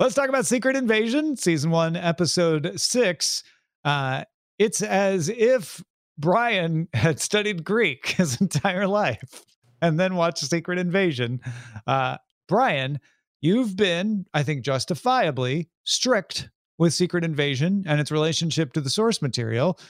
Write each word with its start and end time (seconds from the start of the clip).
Let's 0.00 0.14
talk 0.14 0.28
about 0.28 0.46
Secret 0.46 0.76
Invasion, 0.76 1.36
season 1.36 1.72
one, 1.72 1.96
episode 1.96 2.78
six. 2.80 3.42
Uh, 3.84 4.22
it's 4.56 4.80
as 4.80 5.28
if 5.28 5.82
Brian 6.16 6.86
had 6.94 7.18
studied 7.18 7.64
Greek 7.64 8.06
his 8.16 8.40
entire 8.40 8.86
life 8.86 9.44
and 9.82 9.98
then 9.98 10.14
watched 10.14 10.44
Secret 10.44 10.78
Invasion. 10.78 11.40
Uh, 11.84 12.18
Brian, 12.46 13.00
you've 13.40 13.74
been, 13.74 14.24
I 14.32 14.44
think, 14.44 14.62
justifiably 14.62 15.68
strict 15.82 16.48
with 16.78 16.94
Secret 16.94 17.24
Invasion 17.24 17.82
and 17.84 18.00
its 18.00 18.12
relationship 18.12 18.74
to 18.74 18.80
the 18.80 18.90
source 18.90 19.20
material. 19.20 19.80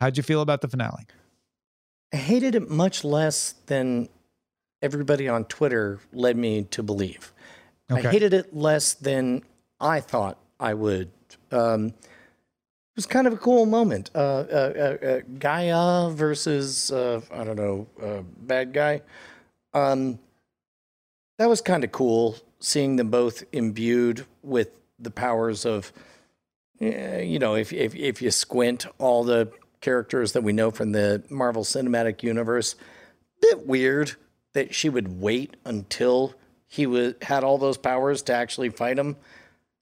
How'd 0.00 0.16
you 0.16 0.22
feel 0.22 0.42
about 0.42 0.60
the 0.60 0.68
finale? 0.68 1.06
I 2.14 2.18
hated 2.18 2.54
it 2.54 2.70
much 2.70 3.02
less 3.02 3.56
than 3.66 4.08
everybody 4.80 5.28
on 5.28 5.44
Twitter 5.46 5.98
led 6.12 6.36
me 6.36 6.62
to 6.70 6.84
believe. 6.84 7.32
Okay. 7.90 8.06
I 8.06 8.12
hated 8.12 8.32
it 8.32 8.54
less 8.54 8.94
than 8.94 9.42
I 9.80 10.00
thought 10.00 10.38
I 10.58 10.74
would. 10.74 11.10
Um, 11.50 11.86
it 11.86 12.96
was 12.96 13.06
kind 13.06 13.26
of 13.26 13.34
a 13.34 13.36
cool 13.36 13.66
moment. 13.66 14.10
Uh, 14.14 14.18
uh, 14.18 14.72
uh, 15.02 15.06
uh, 15.06 15.20
G'iah 15.38 16.12
versus 16.14 16.90
uh, 16.90 17.20
I 17.30 17.44
don't 17.44 17.56
know, 17.56 17.86
uh, 18.02 18.22
bad 18.38 18.72
guy. 18.72 19.02
Um, 19.74 20.18
that 21.38 21.48
was 21.48 21.60
kind 21.60 21.84
of 21.84 21.92
cool 21.92 22.36
seeing 22.58 22.96
them 22.96 23.10
both 23.10 23.44
imbued 23.52 24.24
with 24.42 24.70
the 24.98 25.10
powers 25.10 25.66
of, 25.66 25.92
eh, 26.80 27.20
you 27.20 27.38
know, 27.38 27.54
if 27.54 27.72
if 27.72 27.94
if 27.94 28.22
you 28.22 28.30
squint, 28.30 28.86
all 28.98 29.24
the 29.24 29.52
characters 29.82 30.32
that 30.32 30.42
we 30.42 30.52
know 30.52 30.70
from 30.70 30.92
the 30.92 31.22
Marvel 31.28 31.64
Cinematic 31.64 32.22
Universe. 32.22 32.76
Bit 33.42 33.66
weird 33.66 34.12
that 34.54 34.74
she 34.74 34.88
would 34.88 35.20
wait 35.20 35.56
until 35.66 36.34
he 36.66 36.86
was 36.86 37.14
had 37.22 37.44
all 37.44 37.58
those 37.58 37.76
powers 37.76 38.22
to 38.22 38.32
actually 38.32 38.70
fight 38.70 38.98
him. 38.98 39.16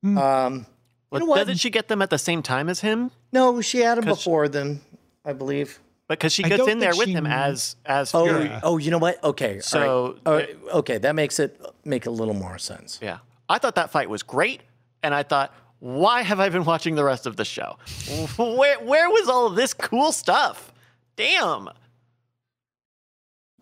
Hmm. 0.05 0.19
Um, 0.19 0.67
But 1.11 1.21
know 1.21 1.25
what? 1.27 1.37
doesn't 1.39 1.57
she 1.57 1.71
get 1.71 1.89
them 1.89 2.03
at 2.03 2.11
the 2.11 2.19
same 2.19 2.43
time 2.43 2.69
as 2.69 2.81
him? 2.81 3.11
no, 3.33 3.61
she 3.63 3.79
had 3.79 3.97
them 3.99 4.05
before 4.05 4.49
them, 4.49 4.83
I 5.25 5.33
believe. 5.33 5.81
Because 6.09 6.33
she 6.35 6.43
gets 6.43 6.69
in 6.69 6.79
there 6.81 6.95
with 6.95 7.07
she 7.07 7.13
him 7.15 7.25
kn- 7.25 7.35
as 7.35 7.77
as 7.87 8.15
Oh, 8.15 8.25
Fury. 8.27 8.45
Yeah. 8.45 8.61
oh, 8.63 8.77
you 8.77 8.91
know 8.91 8.99
what? 8.99 9.23
Okay, 9.25 9.49
all 9.49 9.55
right. 9.55 9.65
So, 9.65 10.19
All 10.27 10.35
right, 10.35 10.55
okay, 10.75 10.99
that 10.99 11.15
makes 11.15 11.39
it 11.41 11.59
make 11.87 12.05
a 12.05 12.11
little 12.11 12.35
more 12.35 12.59
sense. 12.59 12.99
Yeah. 13.01 13.19
I 13.49 13.57
thought 13.59 13.77
that 13.77 13.89
fight 13.91 14.11
was 14.11 14.23
great, 14.23 14.61
and 15.03 15.15
I 15.15 15.23
thought, 15.23 15.55
why 15.79 16.21
have 16.23 16.41
I 16.41 16.51
been 16.51 16.65
watching 16.67 16.95
the 16.95 17.05
rest 17.05 17.25
of 17.27 17.37
the 17.37 17.45
show? 17.47 17.79
Where 18.37 18.79
where 18.81 19.09
was 19.09 19.29
all 19.31 19.47
of 19.47 19.55
this 19.57 19.73
cool 19.73 20.13
stuff? 20.13 20.73
Damn. 21.17 21.71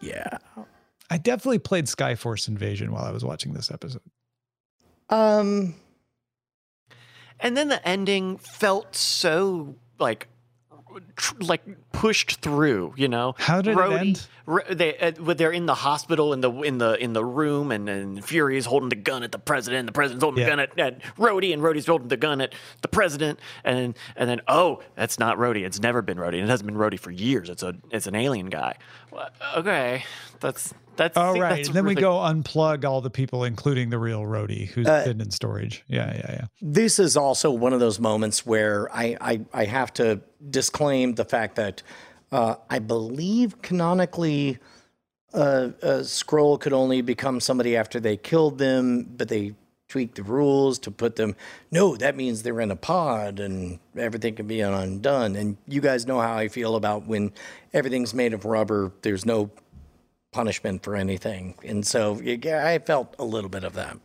Yeah. 0.00 0.38
I 1.10 1.18
definitely 1.18 1.58
played 1.60 1.84
Skyforce 1.86 2.48
Invasion 2.48 2.90
while 2.90 3.04
I 3.04 3.12
was 3.12 3.24
watching 3.24 3.52
this 3.52 3.70
episode. 3.70 4.02
Um. 5.10 5.74
And 7.42 7.56
then 7.56 7.68
the 7.68 7.86
ending 7.86 8.38
felt 8.38 8.94
so 8.94 9.74
like 9.98 10.28
tr- 11.16 11.34
like 11.40 11.62
pushed 12.02 12.40
through, 12.40 12.92
you 12.96 13.06
know. 13.06 13.32
How 13.38 13.62
did 13.62 13.78
it 13.78 13.92
end? 13.92 14.26
Ro- 14.44 14.64
they 14.68 14.98
uh, 14.98 15.12
they're 15.34 15.52
in 15.52 15.66
the 15.66 15.74
hospital 15.76 16.32
in 16.32 16.40
the 16.40 16.50
in 16.62 16.78
the 16.78 17.00
in 17.00 17.12
the 17.12 17.24
room, 17.24 17.70
and, 17.70 17.88
and 17.88 18.24
Fury 18.24 18.56
is 18.58 18.66
holding 18.66 18.88
the 18.88 18.96
gun 18.96 19.22
at 19.22 19.30
the 19.30 19.38
president. 19.38 19.86
The 19.86 19.92
president's 19.92 20.24
holding 20.24 20.40
Yeah. 20.40 20.46
the 20.46 20.50
gun 20.50 20.60
at, 20.60 20.78
at 20.80 21.02
Rhodey, 21.16 21.52
and 21.52 21.62
Rhodey's 21.62 21.86
holding 21.86 22.08
the 22.08 22.16
gun 22.16 22.40
at 22.40 22.52
the 22.80 22.88
president. 22.88 23.38
And 23.62 23.94
and 24.16 24.28
then 24.28 24.40
oh, 24.48 24.82
that's 24.96 25.20
not 25.20 25.38
Rhodey. 25.38 25.64
It's 25.64 25.78
never 25.80 26.02
been 26.02 26.18
Rhodey. 26.18 26.42
It 26.42 26.48
hasn't 26.48 26.66
been 26.66 26.76
Rhodey 26.76 26.98
for 26.98 27.12
years. 27.12 27.48
It's 27.48 27.62
a 27.62 27.74
it's 27.92 28.08
an 28.08 28.16
alien 28.16 28.50
guy. 28.50 28.74
Well, 29.12 29.28
Okay, 29.58 30.02
that's 30.40 30.74
that's 30.96 31.16
All 31.16 31.34
see, 31.34 31.40
right. 31.40 31.56
that's 31.56 31.68
and 31.68 31.76
then 31.76 31.86
we 31.86 31.94
go 31.94 32.14
unplug 32.16 32.84
all 32.84 33.00
the 33.00 33.10
people, 33.10 33.44
including 33.44 33.90
the 33.90 33.98
real 33.98 34.22
Rhodey, 34.22 34.66
who's 34.68 34.86
Uh, 34.88 35.04
been 35.06 35.20
in 35.20 35.30
storage. 35.30 35.84
Yeah, 35.88 36.12
yeah, 36.14 36.30
yeah. 36.32 36.44
this 36.60 36.98
is 36.98 37.16
also 37.16 37.50
one 37.50 37.72
of 37.72 37.80
those 37.80 37.98
moments 38.00 38.44
where 38.44 38.92
I, 38.94 39.16
I, 39.20 39.40
I 39.54 39.64
have 39.64 39.94
to 39.94 40.20
disclaim 40.50 41.14
the 41.14 41.24
fact 41.24 41.56
that 41.56 41.82
uh, 42.32 42.56
I 42.68 42.78
believe 42.78 43.62
canonically 43.62 44.58
uh, 45.34 45.70
a 45.82 46.00
Skrull 46.00 46.58
could 46.58 46.72
only 46.72 47.02
become 47.02 47.40
somebody 47.40 47.76
after 47.76 48.00
they 48.00 48.16
killed 48.16 48.58
them, 48.58 49.04
but 49.16 49.28
they 49.28 49.54
tweaked 49.88 50.14
the 50.14 50.22
rules 50.22 50.78
to 50.78 50.90
put 50.90 51.16
them. 51.16 51.36
No, 51.70 51.96
that 51.96 52.16
means 52.16 52.42
they're 52.42 52.60
in 52.60 52.70
a 52.70 52.76
pod 52.76 53.38
and 53.38 53.78
everything 53.96 54.34
can 54.34 54.46
be 54.46 54.62
undone. 54.62 55.36
And 55.36 55.58
you 55.68 55.82
guys 55.82 56.06
know 56.06 56.18
how 56.20 56.34
I 56.34 56.48
feel 56.48 56.76
about 56.76 57.06
when 57.06 57.32
everything's 57.74 58.14
made 58.14 58.32
of 58.32 58.46
rubber. 58.46 58.92
There's 59.02 59.26
no 59.26 59.50
punishment 60.32 60.82
for 60.82 60.96
anything, 60.96 61.54
and 61.62 61.86
so 61.86 62.18
yeah, 62.22 62.66
I 62.66 62.78
felt 62.78 63.14
a 63.18 63.24
little 63.24 63.50
bit 63.50 63.64
of 63.64 63.74
that. 63.74 63.98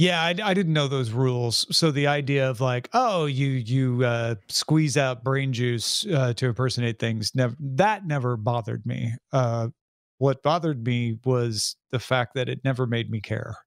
Yeah, 0.00 0.22
I, 0.22 0.34
I 0.42 0.54
didn't 0.54 0.72
know 0.72 0.88
those 0.88 1.10
rules. 1.10 1.66
So 1.76 1.90
the 1.90 2.06
idea 2.06 2.48
of 2.48 2.62
like, 2.62 2.88
oh, 2.94 3.26
you 3.26 3.48
you 3.48 4.02
uh, 4.02 4.36
squeeze 4.48 4.96
out 4.96 5.22
brain 5.22 5.52
juice 5.52 6.06
uh, 6.06 6.32
to 6.34 6.46
impersonate 6.46 6.98
things, 6.98 7.34
never 7.34 7.54
that 7.60 8.06
never 8.06 8.38
bothered 8.38 8.86
me. 8.86 9.12
Uh, 9.30 9.68
what 10.16 10.42
bothered 10.42 10.86
me 10.86 11.18
was 11.26 11.76
the 11.90 11.98
fact 11.98 12.32
that 12.36 12.48
it 12.48 12.64
never 12.64 12.86
made 12.86 13.10
me 13.10 13.20
care. 13.20 13.58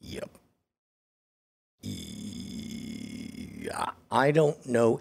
Yep. 0.00 0.30
Yeah, 1.82 3.90
I 4.10 4.30
don't 4.30 4.66
know. 4.66 5.00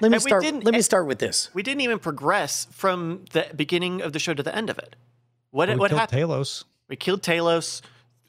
Let 0.00 0.12
me 0.12 0.14
And 0.14 0.22
start. 0.22 0.44
Let 0.44 0.72
me 0.72 0.80
start 0.80 1.06
with 1.06 1.18
this. 1.18 1.50
we 1.52 1.62
didn't 1.62 1.82
even 1.82 1.98
progress 1.98 2.66
from 2.70 3.26
the 3.32 3.48
beginning 3.54 4.00
of 4.00 4.14
the 4.14 4.18
show 4.18 4.32
to 4.32 4.42
the 4.42 4.56
end 4.56 4.70
of 4.70 4.78
it. 4.78 4.96
What 5.50 5.68
we 5.68 5.76
what 5.76 5.90
killed 5.90 6.00
happened? 6.00 6.22
Talos. 6.22 6.64
We 6.88 6.96
killed 6.96 7.20
Talos. 7.20 7.82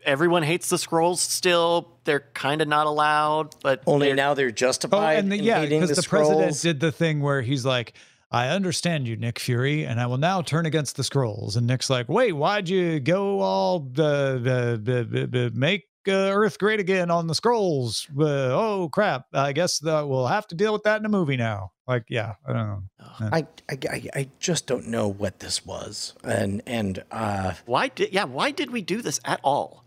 Everyone 0.05 0.43
hates 0.43 0.69
the 0.69 0.77
Skrulls 0.77 1.17
still. 1.17 1.97
They're 2.05 2.25
kind 2.33 2.61
of 2.61 2.67
not 2.67 2.87
allowed, 2.87 3.55
but 3.61 3.81
Only 3.85 4.07
they're- 4.07 4.15
now 4.15 4.33
they're 4.33 4.51
justified. 4.51 4.97
Oh, 4.97 4.99
justified 5.01 5.19
and 5.19 5.31
the, 5.31 5.37
in 5.39 5.43
yeah, 5.43 5.61
because 5.65 5.89
the, 5.89 5.95
the, 5.95 6.07
president 6.07 6.61
did 6.61 6.79
the 6.79 6.91
thing 6.91 7.21
where 7.21 7.41
he's 7.41 7.65
like, 7.65 7.93
"I 8.31 8.47
understand 8.47 9.07
you, 9.07 9.15
Nick 9.17 9.39
Fury, 9.39 9.85
and 9.85 9.99
I 9.99 10.07
will 10.07 10.17
now 10.17 10.41
turn 10.41 10.65
against 10.65 10.95
the 10.95 11.03
Skrulls." 11.03 11.55
And 11.57 11.67
Nick's 11.67 11.89
like, 11.89 12.07
"Wait, 12.09 12.31
why'd 12.33 12.69
you 12.69 12.99
go 12.99 13.41
all 13.41 13.91
uh, 13.97 14.03
uh, 14.03 14.77
uh, 14.87 14.87
uh, 14.87 15.27
uh, 15.33 15.49
make 15.53 15.87
uh, 16.07 16.11
Earth 16.11 16.57
great 16.57 16.79
again 16.79 17.11
on 17.11 17.27
the 17.27 17.33
Skrulls? 17.33 18.07
Uh, 18.17 18.55
oh 18.55 18.89
crap! 18.91 19.25
I 19.33 19.51
guess 19.51 19.79
that 19.79 20.07
we'll 20.07 20.27
have 20.27 20.47
to 20.47 20.55
deal 20.55 20.73
with 20.73 20.83
that 20.83 20.99
in 20.99 21.05
a 21.05 21.09
movie 21.09 21.37
now." 21.37 21.71
Like, 21.87 22.05
yeah, 22.07 22.35
I 22.47 22.53
don't 22.53 22.67
know. 22.67 22.83
I, 23.19 23.47
I, 23.67 23.77
I, 23.89 24.03
I 24.13 24.29
just 24.39 24.67
don't 24.67 24.87
know 24.87 25.07
what 25.07 25.39
this 25.39 25.65
was, 25.65 26.13
and 26.23 26.61
and 26.67 27.03
uh, 27.11 27.53
why 27.65 27.87
did 27.89 28.13
yeah? 28.13 28.25
Why 28.25 28.51
did 28.51 28.71
we 28.71 28.81
do 28.81 29.01
this 29.01 29.19
at 29.25 29.39
all? 29.43 29.83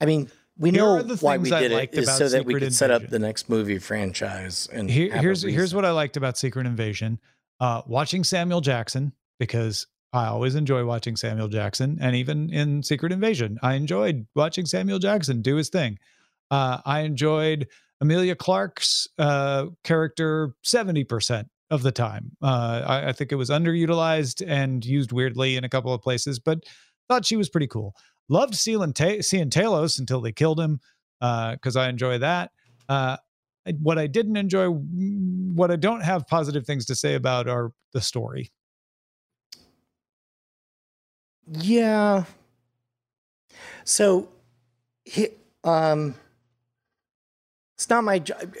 I 0.00 0.06
mean, 0.06 0.30
we 0.58 0.70
Here 0.70 0.80
know 0.80 1.02
why 1.20 1.38
we 1.38 1.52
I 1.52 1.60
did 1.60 1.72
it 1.72 1.74
liked 1.74 1.94
is 1.94 2.06
about 2.06 2.18
so 2.18 2.28
that 2.28 2.44
we 2.44 2.54
could 2.54 2.74
set 2.74 2.90
up 2.90 3.08
the 3.08 3.18
next 3.18 3.48
movie 3.48 3.78
franchise. 3.78 4.68
And 4.72 4.90
Here, 4.90 5.16
here's 5.16 5.42
here's 5.42 5.74
what 5.74 5.84
I 5.84 5.90
liked 5.90 6.16
about 6.16 6.36
Secret 6.36 6.66
Invasion. 6.66 7.18
Uh, 7.60 7.82
watching 7.86 8.24
Samuel 8.24 8.60
Jackson 8.60 9.12
because 9.38 9.86
I 10.12 10.26
always 10.26 10.54
enjoy 10.54 10.84
watching 10.84 11.16
Samuel 11.16 11.48
Jackson, 11.48 11.98
and 12.00 12.16
even 12.16 12.50
in 12.50 12.82
Secret 12.82 13.12
Invasion, 13.12 13.58
I 13.62 13.74
enjoyed 13.74 14.26
watching 14.34 14.66
Samuel 14.66 14.98
Jackson 14.98 15.40
do 15.40 15.56
his 15.56 15.68
thing. 15.68 15.98
Uh, 16.50 16.78
I 16.84 17.00
enjoyed 17.00 17.68
Emilia 18.00 18.34
Clarke's 18.34 19.08
uh, 19.18 19.66
character 19.84 20.54
seventy 20.62 21.04
percent 21.04 21.48
of 21.70 21.82
the 21.82 21.92
time. 21.92 22.32
Uh, 22.42 22.82
I, 22.86 23.08
I 23.08 23.12
think 23.12 23.30
it 23.30 23.36
was 23.36 23.50
underutilized 23.50 24.44
and 24.46 24.84
used 24.84 25.12
weirdly 25.12 25.56
in 25.56 25.64
a 25.64 25.68
couple 25.68 25.94
of 25.94 26.02
places, 26.02 26.38
but 26.38 26.64
thought 27.08 27.24
she 27.24 27.36
was 27.36 27.48
pretty 27.48 27.68
cool. 27.68 27.94
Loved 28.30 28.54
seeing, 28.54 28.92
Ta- 28.92 29.20
seeing 29.20 29.50
Talos 29.50 29.98
until 29.98 30.20
they 30.20 30.32
killed 30.32 30.60
him 30.60 30.80
because 31.20 31.76
I 31.76 31.88
enjoy 31.90 32.18
that. 32.18 32.52
Uh, 32.88 33.16
what 33.80 33.98
I 33.98 34.06
didn't 34.06 34.36
enjoy, 34.36 34.68
mm, 34.68 35.54
what 35.54 35.70
I 35.70 35.76
don't 35.76 36.00
have 36.00 36.26
positive 36.26 36.64
things 36.64 36.86
to 36.86 36.94
say 36.94 37.14
about 37.14 37.48
are 37.48 37.72
the 37.92 38.00
story. 38.00 38.50
Yeah. 41.46 42.24
So, 43.84 44.28
he, 45.04 45.28
um, 45.64 46.14
it's 47.76 47.90
not 47.90 48.04
my 48.04 48.20
job. 48.20 48.54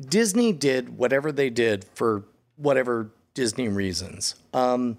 Disney 0.00 0.52
did 0.52 0.96
whatever 0.96 1.30
they 1.30 1.50
did 1.50 1.84
for 1.94 2.24
whatever 2.56 3.10
Disney 3.34 3.68
reasons. 3.68 4.34
Um, 4.54 4.98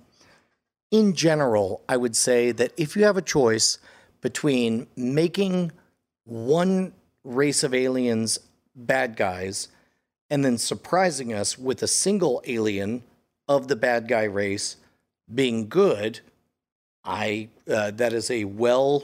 in 0.92 1.14
general, 1.14 1.84
I 1.90 1.98
would 1.98 2.16
say 2.16 2.52
that 2.52 2.74
if 2.78 2.96
you 2.96 3.04
have 3.04 3.18
a 3.18 3.22
choice 3.22 3.78
between 4.22 4.88
making 4.96 5.72
one 6.24 6.94
race 7.24 7.64
of 7.64 7.74
aliens 7.74 8.40
bad 8.76 9.16
guys 9.16 9.70
and 10.30 10.44
then 10.44 10.58
surprising 10.58 11.34
us 11.34 11.58
with 11.58 11.82
a 11.82 11.88
single 11.88 12.42
alien 12.46 13.04
of 13.48 13.68
the 13.68 13.76
bad 13.76 14.08
guy 14.08 14.24
race 14.24 14.78
being 15.34 15.68
good, 15.68 16.22
I 17.04 17.50
uh, 17.70 17.92
that 17.92 18.14
is 18.14 18.30
a 18.30 18.46
well 18.46 19.04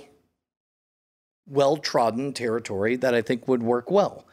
well 1.48 1.78
trodden 1.78 2.34
territory 2.34 2.96
that 2.98 3.14
I 3.14 3.22
think 3.22 3.48
would 3.48 3.64
work 3.64 3.92
well. 3.92 4.26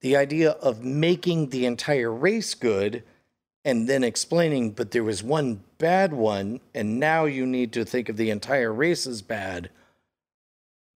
The 0.00 0.16
idea 0.16 0.50
of 0.52 0.84
making 0.84 1.48
the 1.48 1.64
entire 1.64 2.12
race 2.12 2.54
good 2.54 3.02
and 3.64 3.88
then 3.88 4.04
explaining, 4.04 4.70
but 4.72 4.90
there 4.90 5.04
was 5.04 5.22
one 5.22 5.64
bad 5.78 6.12
one, 6.12 6.60
and 6.74 7.00
now 7.00 7.24
you 7.24 7.46
need 7.46 7.72
to 7.72 7.84
think 7.84 8.08
of 8.08 8.16
the 8.16 8.30
entire 8.30 8.72
race 8.72 9.06
as 9.06 9.22
bad. 9.22 9.70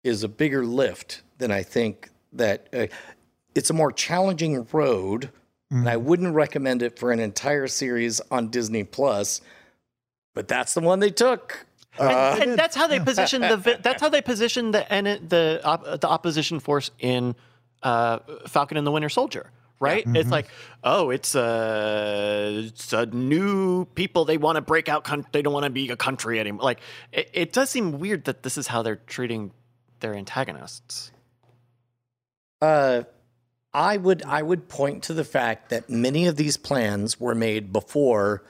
is 0.02 0.22
a 0.22 0.28
bigger 0.28 0.64
lift 0.64 1.22
than 1.38 1.50
I 1.50 1.62
think 1.62 2.11
that 2.32 2.69
uh, 2.72 2.87
it's 3.55 3.70
a 3.70 3.75
more 3.75 3.93
challenging 3.93 4.66
road. 4.72 5.31
And 5.70 5.88
I 5.88 5.96
wouldn't 5.96 6.34
recommend 6.34 6.82
it 6.82 7.00
for 7.00 7.11
an 7.11 7.19
entire 7.19 7.66
series 7.66 8.20
on 8.31 8.49
Disney 8.49 8.84
Plus, 8.84 9.40
but 10.32 10.46
that's 10.46 10.72
the 10.72 10.81
one 10.81 11.00
they 11.00 11.10
took. 11.10 11.67
And, 11.99 12.08
Uh, 12.08 12.38
and 12.40 12.58
that's 12.58 12.76
how 12.76 12.87
they 12.87 13.00
position 13.00 13.40
the 13.40 13.78
that's 13.82 14.00
how 14.00 14.08
they 14.08 14.22
position 14.22 14.70
the 14.70 14.87
the 15.26 15.99
the 16.00 16.06
opposition 16.08 16.60
force 16.60 16.93
in 17.00 17.34
uh, 17.82 18.20
Falcon 18.46 18.76
and 18.76 18.87
the 18.87 18.93
Winter 18.93 19.08
Soldier. 19.08 19.50
Right? 19.84 20.04
It's 20.16 20.31
like, 20.31 20.48
oh, 20.82 21.10
it's 21.10 21.34
a, 21.34 22.64
it's 22.66 22.92
a 22.92 23.06
new 23.06 23.84
people. 23.84 24.25
They 24.25 24.38
want 24.38 24.56
to 24.56 24.62
break 24.62 24.88
out. 24.88 25.04
Con- 25.04 25.26
they 25.32 25.42
don't 25.42 25.52
want 25.52 25.64
to 25.64 25.70
be 25.70 25.88
a 25.90 25.96
country 25.96 26.40
anymore. 26.40 26.62
Like, 26.64 26.81
it, 27.12 27.31
it 27.32 27.52
does 27.52 27.70
seem 27.70 27.98
weird 27.98 28.25
that 28.25 28.42
this 28.42 28.56
is 28.58 28.66
how 28.66 28.82
they're 28.82 28.96
treating 28.96 29.52
their 30.00 30.14
antagonists. 30.14 31.12
Uh, 32.60 33.02
I 33.72 33.96
would 33.96 34.22
I 34.25 34.42
would 34.42 34.69
point 34.69 35.02
to 35.04 35.14
the 35.14 35.25
fact 35.25 35.70
that 35.70 35.90
many 35.90 36.26
of 36.26 36.36
these 36.36 36.56
plans 36.56 37.19
were 37.19 37.34
made 37.34 37.72
before 37.72 38.42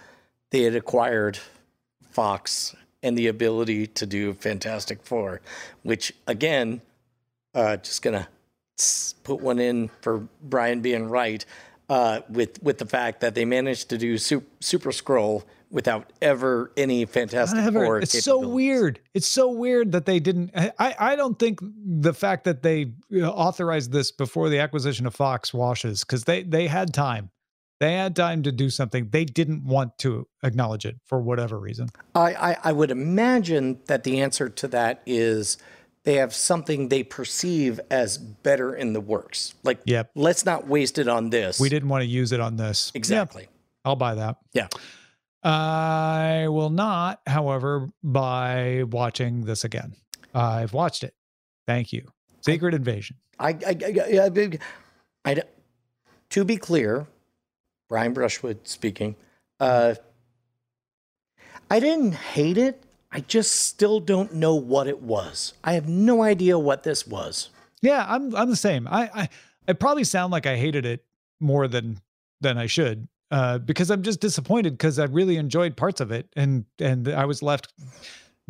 they 0.50 0.62
had 0.62 0.74
acquired 0.76 1.38
Fox 2.10 2.76
and 3.02 3.16
the 3.18 3.26
ability 3.26 3.86
to 3.88 4.06
do 4.06 4.34
Fantastic 4.34 5.02
Four, 5.02 5.40
which 5.82 6.12
again, 6.26 6.80
uh, 7.54 7.76
just 7.78 8.02
gonna 8.02 8.28
s- 8.28 8.28
put 9.24 9.40
one 9.40 9.58
in 9.58 9.90
for 10.00 10.26
Brian 10.42 10.80
being 10.80 11.08
right 11.08 11.44
uh, 11.88 12.20
with 12.28 12.62
with 12.62 12.78
the 12.78 12.86
fact 12.86 13.20
that 13.20 13.34
they 13.34 13.44
managed 13.44 13.90
to 13.90 13.98
do 13.98 14.18
Super, 14.18 14.46
Super 14.60 14.90
Skrull 14.90 15.44
without 15.70 16.12
ever 16.22 16.72
any 16.76 17.04
Fantastic 17.04 17.58
Whatever. 17.58 17.84
Four. 17.84 17.98
It's 17.98 18.22
so 18.22 18.38
weird. 18.38 19.00
It's 19.12 19.26
so 19.26 19.50
weird 19.50 19.92
that 19.92 20.06
they 20.06 20.20
didn't. 20.20 20.52
I, 20.54 20.94
I 20.98 21.16
don't 21.16 21.38
think 21.38 21.58
the 21.62 22.14
fact 22.14 22.44
that 22.44 22.62
they 22.62 22.92
uh, 23.12 23.28
authorized 23.28 23.92
this 23.92 24.10
before 24.12 24.48
the 24.48 24.60
acquisition 24.60 25.06
of 25.06 25.14
Fox 25.14 25.52
washes 25.52 26.04
because 26.04 26.24
they 26.24 26.42
they 26.42 26.68
had 26.68 26.94
time. 26.94 27.30
They 27.80 27.94
had 27.94 28.14
time 28.14 28.44
to 28.44 28.52
do 28.52 28.70
something. 28.70 29.08
They 29.10 29.24
didn't 29.24 29.64
want 29.64 29.98
to 29.98 30.28
acknowledge 30.42 30.86
it 30.86 30.96
for 31.04 31.20
whatever 31.20 31.58
reason. 31.58 31.88
I, 32.14 32.34
I, 32.34 32.56
I 32.64 32.72
would 32.72 32.92
imagine 32.92 33.80
that 33.86 34.04
the 34.04 34.20
answer 34.20 34.48
to 34.48 34.68
that 34.68 35.02
is 35.04 35.58
they 36.04 36.14
have 36.16 36.34
something 36.34 36.88
they 36.88 37.02
perceive 37.02 37.80
as 37.90 38.18
better 38.18 38.74
in 38.74 38.92
the 38.92 39.00
works. 39.00 39.54
Like, 39.62 39.80
Yep. 39.86 40.10
let's 40.14 40.44
not 40.44 40.66
waste 40.68 40.98
it 40.98 41.08
on 41.08 41.30
this. 41.30 41.58
We 41.58 41.68
didn't 41.68 41.88
want 41.88 42.02
to 42.02 42.06
use 42.08 42.30
it 42.32 42.40
on 42.40 42.56
this. 42.56 42.88
Yep, 42.94 42.96
Exactly. 42.96 43.48
I'll 43.84 43.96
buy 43.96 44.14
that. 44.14 44.36
Yeah. 44.52 44.68
I 45.42 46.46
will 46.48 46.70
not, 46.70 47.20
however, 47.26 47.88
by 48.02 48.84
watching 48.84 49.44
this 49.44 49.64
again. 49.64 49.94
I've 50.34 50.72
watched 50.72 51.04
it. 51.04 51.14
Thank 51.66 51.92
you. 51.92 52.06
Secret 52.42 52.74
Invasion. 52.74 53.16
I, 53.38 53.48
I, 53.50 53.54
I, 53.66 54.18
I, 54.22 54.30
I, 55.24 55.30
I- 55.32 55.42
to 56.30 56.44
be 56.44 56.56
clear, 56.56 57.06
Brian 57.88 58.12
Brushwood 58.12 58.66
speaking, 58.66 59.16
uh, 59.60 59.94
I 61.70 61.80
didn't 61.80 62.12
hate 62.14 62.58
it. 62.58 62.82
I 63.14 63.20
just 63.20 63.52
still 63.52 64.00
don't 64.00 64.34
know 64.34 64.56
what 64.56 64.88
it 64.88 65.00
was. 65.00 65.54
I 65.62 65.74
have 65.74 65.88
no 65.88 66.22
idea 66.22 66.58
what 66.58 66.82
this 66.82 67.06
was. 67.06 67.50
Yeah, 67.80 68.04
I'm 68.08 68.34
I'm 68.34 68.50
the 68.50 68.56
same. 68.56 68.88
I 68.88 69.08
I, 69.14 69.28
I 69.68 69.72
probably 69.74 70.02
sound 70.02 70.32
like 70.32 70.46
I 70.46 70.56
hated 70.56 70.84
it 70.84 71.04
more 71.38 71.68
than 71.68 72.00
than 72.40 72.58
I 72.58 72.66
should. 72.66 73.06
Uh, 73.30 73.58
because 73.58 73.90
I'm 73.90 74.02
just 74.02 74.20
disappointed 74.20 74.74
because 74.74 74.98
I 74.98 75.04
really 75.04 75.36
enjoyed 75.36 75.76
parts 75.76 76.00
of 76.00 76.10
it 76.10 76.28
and 76.34 76.64
and 76.80 77.08
I 77.08 77.24
was 77.24 77.40
left 77.40 77.72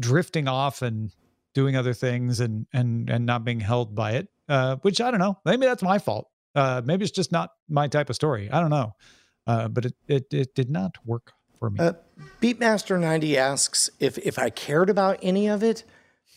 drifting 0.01 0.49
off 0.49 0.81
and 0.83 1.13
doing 1.53 1.77
other 1.77 1.93
things 1.93 2.41
and 2.41 2.67
and 2.73 3.11
and 3.11 3.27
not 3.27 3.45
being 3.45 3.61
held 3.61 3.95
by 3.95 4.13
it. 4.13 4.29
Uh, 4.49 4.77
which 4.77 5.01
I 5.01 5.11
don't 5.11 5.21
know. 5.21 5.39
Maybe 5.45 5.67
that's 5.67 5.83
my 5.83 5.99
fault. 5.99 6.29
Uh, 6.55 6.81
maybe 6.85 7.03
it's 7.03 7.13
just 7.13 7.33
not 7.33 7.51
my 7.69 7.87
type 7.87 8.09
of 8.09 8.17
story. 8.17 8.51
I 8.51 8.61
don't 8.61 8.71
know. 8.71 8.95
Uh, 9.47 9.69
but 9.69 9.85
it 9.85 9.95
it 10.09 10.27
it 10.33 10.55
did 10.55 10.71
not 10.71 10.97
work 11.05 11.33
for 11.65 11.71
me. 11.71 11.79
Uh, 11.81 11.93
Beatmaster 12.41 13.01
ninety 13.01 13.37
asks 13.37 13.91
if 13.99 14.19
if 14.19 14.39
I 14.39 14.51
cared 14.51 14.91
about 14.91 15.19
any 15.23 15.49
of 15.49 15.63
it. 15.63 15.85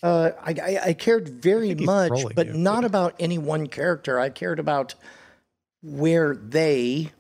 Uh, 0.02 0.32
I, 0.42 0.52
I 0.52 0.80
I 0.86 0.94
cared 0.94 1.30
very 1.30 1.70
he's 1.70 1.86
much, 1.86 2.24
but 2.36 2.48
you. 2.48 2.54
not 2.54 2.86
about 2.86 3.16
any 3.20 3.38
one 3.38 3.68
character. 3.68 4.20
I 4.20 4.30
cared 4.30 4.60
about 4.60 4.96
where 5.82 6.36
they, 6.36 7.12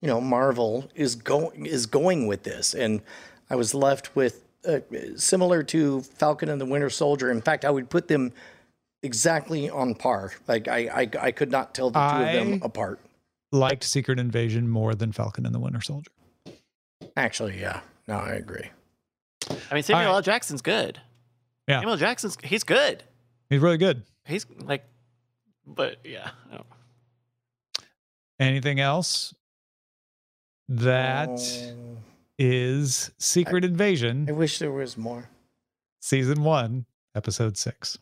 you 0.00 0.08
know, 0.08 0.20
Marvel 0.20 0.90
is 0.94 1.16
going 1.16 1.66
is 1.66 1.86
going 1.86 2.26
with 2.26 2.44
this, 2.44 2.74
and 2.74 3.02
I 3.48 3.56
was 3.56 3.74
left 3.74 4.14
with 4.16 4.44
uh, 4.66 4.80
similar 5.16 5.62
to 5.64 6.02
Falcon 6.02 6.48
and 6.48 6.60
the 6.60 6.66
Winter 6.66 6.90
Soldier. 6.90 7.30
In 7.30 7.40
fact, 7.40 7.64
I 7.64 7.70
would 7.70 7.90
put 7.90 8.08
them 8.08 8.32
exactly 9.02 9.68
on 9.68 9.94
par. 9.94 10.32
Like 10.48 10.68
I 10.68 10.78
I, 10.86 11.26
I 11.26 11.30
could 11.32 11.50
not 11.50 11.74
tell 11.74 11.90
the 11.90 11.98
two 11.98 12.24
of 12.24 12.32
them 12.32 12.62
apart. 12.62 13.00
Liked 13.52 13.82
Secret 13.82 14.20
Invasion 14.20 14.68
more 14.68 14.94
than 14.94 15.10
Falcon 15.10 15.44
and 15.44 15.54
the 15.54 15.58
Winter 15.58 15.80
Soldier. 15.80 16.12
Actually, 17.16 17.60
yeah, 17.60 17.80
no, 18.08 18.14
I 18.16 18.30
agree. 18.34 18.70
I 19.70 19.74
mean, 19.74 19.82
Samuel 19.82 20.06
All 20.08 20.12
right. 20.12 20.16
L. 20.16 20.22
Jackson's 20.22 20.62
good. 20.62 21.00
Yeah. 21.68 21.80
Samuel 21.80 21.96
Jackson's 21.96 22.36
he's 22.42 22.62
good. 22.64 23.02
He's 23.48 23.60
really 23.60 23.78
good. 23.78 24.04
He's 24.26 24.46
like, 24.60 24.84
but 25.66 25.96
yeah. 26.04 26.30
Anything 28.38 28.80
else? 28.80 29.34
That 30.68 31.28
Oh, 31.30 31.96
is 32.38 33.10
Secret 33.18 33.64
Invasion. 33.64 34.26
I 34.28 34.32
wish 34.32 34.58
there 34.58 34.70
was 34.70 34.96
more. 34.96 35.28
season 36.00 36.42
one, 36.44 36.86
episode 37.14 37.56
six. 37.58 37.98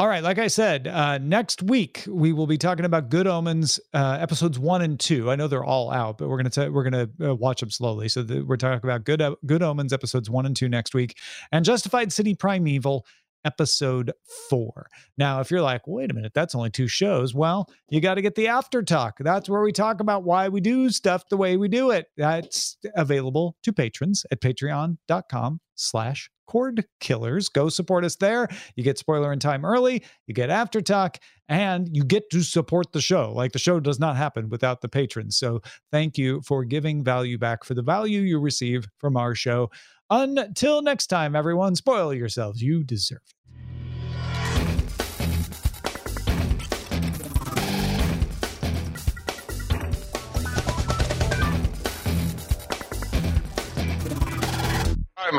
All 0.00 0.08
right, 0.08 0.22
like 0.22 0.38
I 0.38 0.46
said, 0.46 0.88
uh, 0.88 1.18
next 1.18 1.62
week 1.62 2.04
we 2.08 2.32
will 2.32 2.46
be 2.46 2.56
talking 2.56 2.86
about 2.86 3.10
Good 3.10 3.26
Omens 3.26 3.78
uh, 3.92 4.16
episodes 4.18 4.58
one 4.58 4.80
and 4.80 4.98
two. 4.98 5.30
I 5.30 5.36
know 5.36 5.46
they're 5.46 5.62
all 5.62 5.90
out, 5.90 6.16
but 6.16 6.30
we're 6.30 6.38
gonna 6.38 6.48
ta- 6.48 6.68
we're 6.68 6.84
gonna 6.84 7.10
uh, 7.22 7.34
watch 7.34 7.60
them 7.60 7.70
slowly. 7.70 8.08
So 8.08 8.22
the, 8.22 8.40
we're 8.40 8.56
talking 8.56 8.80
about 8.82 9.04
Good 9.04 9.20
O- 9.20 9.36
Good 9.44 9.62
Omens 9.62 9.92
episodes 9.92 10.30
one 10.30 10.46
and 10.46 10.56
two 10.56 10.70
next 10.70 10.94
week, 10.94 11.18
and 11.52 11.66
Justified 11.66 12.14
City 12.14 12.34
Primeval 12.34 13.04
episode 13.44 14.10
four. 14.48 14.86
Now, 15.18 15.40
if 15.40 15.50
you're 15.50 15.60
like, 15.60 15.86
wait 15.86 16.10
a 16.10 16.14
minute, 16.14 16.32
that's 16.34 16.54
only 16.54 16.70
two 16.70 16.88
shows. 16.88 17.34
Well, 17.34 17.68
you 17.90 18.00
got 18.00 18.14
to 18.14 18.22
get 18.22 18.36
the 18.36 18.48
after 18.48 18.82
talk. 18.82 19.18
That's 19.20 19.50
where 19.50 19.60
we 19.60 19.70
talk 19.70 20.00
about 20.00 20.24
why 20.24 20.48
we 20.48 20.62
do 20.62 20.88
stuff 20.88 21.28
the 21.28 21.36
way 21.36 21.58
we 21.58 21.68
do 21.68 21.90
it. 21.90 22.06
That's 22.16 22.78
available 22.96 23.54
to 23.64 23.72
patrons 23.74 24.24
at 24.30 24.40
patreon.com 24.40 25.60
slash 25.74 26.30
cord 26.50 26.84
killers. 26.98 27.48
Go 27.48 27.68
support 27.68 28.04
us 28.04 28.16
there. 28.16 28.48
You 28.74 28.82
get 28.82 28.98
spoiler 28.98 29.32
in 29.32 29.38
time 29.38 29.64
early, 29.64 30.02
you 30.26 30.34
get 30.34 30.50
after 30.50 30.80
talk, 30.80 31.18
and 31.48 31.88
you 31.92 32.02
get 32.02 32.28
to 32.30 32.42
support 32.42 32.92
the 32.92 33.00
show. 33.00 33.32
Like 33.32 33.52
the 33.52 33.60
show 33.60 33.78
does 33.78 34.00
not 34.00 34.16
happen 34.16 34.48
without 34.48 34.80
the 34.80 34.88
patrons. 34.88 35.36
So 35.36 35.60
thank 35.92 36.18
you 36.18 36.42
for 36.44 36.64
giving 36.64 37.04
value 37.04 37.38
back 37.38 37.62
for 37.62 37.74
the 37.74 37.82
value 37.82 38.22
you 38.22 38.40
receive 38.40 38.88
from 38.98 39.16
our 39.16 39.36
show. 39.36 39.70
Until 40.10 40.82
next 40.82 41.06
time, 41.06 41.36
everyone, 41.36 41.76
spoil 41.76 42.12
yourselves. 42.12 42.60
You 42.60 42.82
deserve 42.82 43.20
it. 43.24 43.34